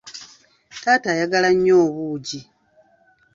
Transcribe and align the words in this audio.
Taata 0.81 1.07
ayagala 1.11 1.49
nnyo 1.53 1.75
obuugi. 1.85 2.39